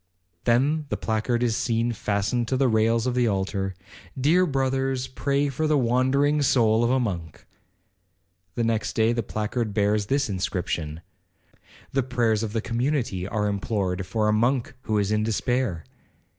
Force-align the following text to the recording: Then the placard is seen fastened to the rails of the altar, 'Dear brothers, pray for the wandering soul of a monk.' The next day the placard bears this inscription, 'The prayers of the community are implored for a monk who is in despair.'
Then 0.45 0.87
the 0.89 0.97
placard 0.97 1.43
is 1.43 1.55
seen 1.55 1.91
fastened 1.91 2.47
to 2.47 2.57
the 2.57 2.67
rails 2.67 3.05
of 3.05 3.13
the 3.13 3.27
altar, 3.27 3.75
'Dear 4.19 4.47
brothers, 4.47 5.05
pray 5.05 5.47
for 5.47 5.67
the 5.67 5.77
wandering 5.77 6.41
soul 6.41 6.83
of 6.83 6.89
a 6.89 6.99
monk.' 6.99 7.45
The 8.55 8.63
next 8.63 8.93
day 8.93 9.13
the 9.13 9.21
placard 9.21 9.75
bears 9.75 10.07
this 10.07 10.27
inscription, 10.27 11.01
'The 11.91 12.01
prayers 12.01 12.41
of 12.41 12.53
the 12.53 12.61
community 12.61 13.27
are 13.27 13.45
implored 13.47 14.07
for 14.07 14.27
a 14.27 14.33
monk 14.33 14.73
who 14.81 14.97
is 14.97 15.11
in 15.11 15.21
despair.' 15.21 15.83